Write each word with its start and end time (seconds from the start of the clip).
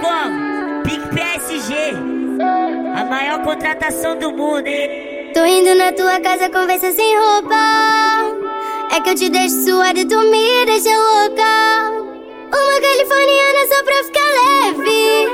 como? 0.00 0.82
Pique 0.82 1.08
PSG. 1.14 1.74
A 2.96 3.04
maior 3.04 3.42
contratação 3.42 4.16
do 4.18 4.32
mundo, 4.32 4.66
hein? 4.66 5.30
Tô 5.34 5.44
indo 5.44 5.74
na 5.74 5.92
tua 5.92 6.20
casa, 6.20 6.50
conversa 6.50 6.92
sem 6.92 7.16
roupa. 7.16 7.54
É 8.92 9.00
que 9.00 9.10
eu 9.10 9.14
te 9.14 9.28
deixo 9.28 9.64
suar 9.64 9.96
e 9.96 10.04
tu 10.04 10.18
me 10.18 10.66
deixa 10.66 10.90
louca. 10.90 11.92
Uma 12.52 12.80
californiana 12.80 13.66
só 13.68 13.84
pra 13.84 14.04
ficar 14.04 14.30
leve. 14.40 15.28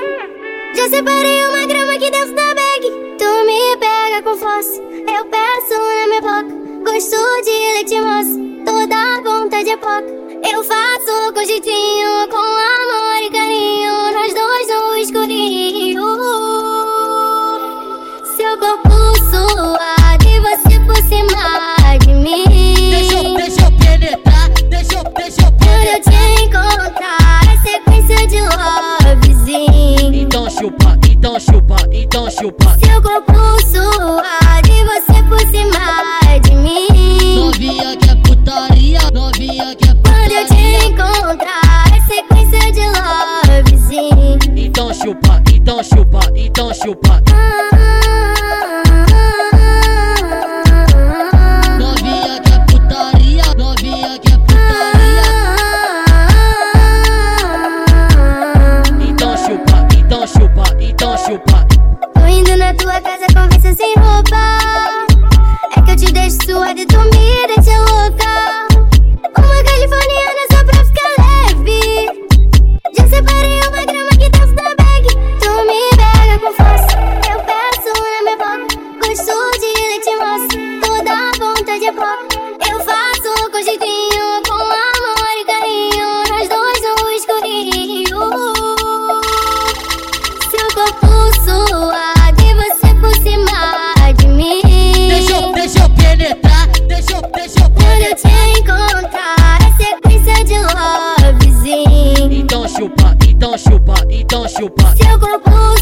Já 0.74 0.88
separei 0.90 1.44
uma 1.46 1.66
grama 1.66 1.94
aqui 1.94 2.10
dentro 2.10 2.34
da 2.34 2.54
bag. 2.54 3.16
Tu 3.18 3.44
me 3.46 3.76
pega 3.78 4.22
com 4.22 4.36
força, 4.36 4.82
eu 4.82 5.24
peço 5.24 5.74
na 5.74 6.06
minha 6.08 6.20
boca. 6.20 6.90
Gosto 6.90 7.16
de 7.42 7.50
leite 7.74 8.00
moça, 8.00 8.38
toda 8.64 9.22
ponta 9.22 9.64
de 9.64 9.70
época. 9.70 10.04
Eu 10.52 10.62
faço 10.62 11.32
com 11.32 11.44
jeitinho, 11.44 12.15
zoar 19.36 20.18
e 20.26 20.40
você 20.40 20.80
por 20.80 20.96
cima 20.96 21.98
de 22.00 22.12
mim. 22.14 22.90
Deixa 22.90 23.14
eu, 23.14 23.34
deixa 23.34 23.60
eu 23.62 23.72
penetrar, 23.72 24.48
deixa 24.68 24.94
eu, 24.94 25.04
deixa 25.14 25.42
eu 25.42 25.52
penetrar. 25.52 25.66
Quando 25.66 25.86
eu 25.86 26.00
te 26.02 26.42
encontrar, 26.42 27.40
é 27.52 27.56
sequência 27.68 28.26
de 28.26 28.40
lovezinho. 28.40 30.14
Então 30.14 30.50
chupa, 30.50 30.98
então 31.10 31.38
chupa, 31.40 31.76
então 31.92 32.30
chupa. 32.30 32.76
Seu 32.84 33.02
corpo 33.02 33.32
suar 33.66 34.62
e 34.68 34.84
você 34.84 35.22
por 35.24 35.40
cima 35.50 36.38
de 36.42 36.54
mim. 36.54 37.36
Novinha 37.36 37.96
que 37.96 38.10
é 38.10 38.14
putaria, 38.16 39.00
novinha 39.12 39.74
que 39.74 39.88
é 39.88 39.94
putaria. 39.94 40.06
Quando 40.06 40.32
eu 40.32 40.46
te 40.46 40.86
encontrar, 40.86 41.84
é 41.94 42.00
sequência 42.00 42.72
de 42.72 42.84
lovezinho. 42.98 44.38
Então 44.56 44.92
chupa, 44.92 45.42
então 45.52 45.82
chupa, 45.82 46.20
então 46.34 46.72
chupa. 46.74 47.22
Ah, 47.32 47.70
ah. 47.74 47.95
na 62.56 62.72
tua 62.74 63.00
casa, 63.00 63.26
conversa 63.34 63.74
sem 63.74 63.94
roupa. 63.96 64.36
É 65.76 65.82
que 65.82 65.90
eu 65.90 65.96
te 65.96 66.12
deixo 66.12 66.38
suada 66.44 66.80
e 66.80 66.86
tu 66.86 66.98
me 66.98 67.46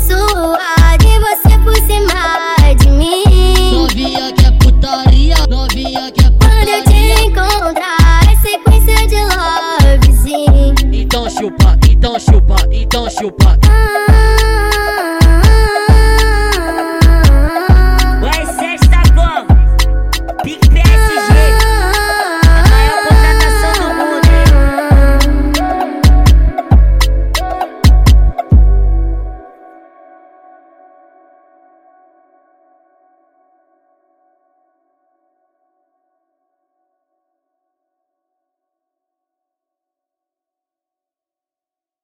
suar 0.06 0.96
e 1.02 1.18
você 1.20 1.54
é 1.54 1.58
por 1.58 1.74
cima 1.76 2.74
de 2.78 2.88
mim. 2.90 3.72
Novinha 3.72 4.32
que 4.32 4.44
é 4.46 4.50
putaria, 4.52 5.36
novinha 5.48 6.10
que 6.12 6.24
é 6.24 6.30
putaria. 6.30 6.38
Quando 6.40 6.68
eu 6.68 6.84
te 6.84 7.24
encontrar, 7.26 8.20
é 8.30 8.36
sequência 8.36 9.06
de 9.06 9.16
lovezinho. 9.22 10.74
Então 10.92 11.28
chupa, 11.28 11.78
então 11.88 12.18
chupa, 12.18 12.56
então 12.70 13.08
chupa. 13.10 13.58
Ah, 13.68 14.03